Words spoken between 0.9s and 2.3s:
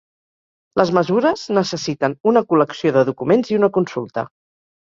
mesures necessiten